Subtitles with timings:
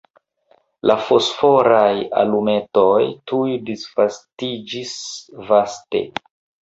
[0.91, 1.91] La fosforaj
[2.23, 3.03] alumetoj
[3.33, 4.97] tuj disvastiĝis
[5.53, 6.03] vaste.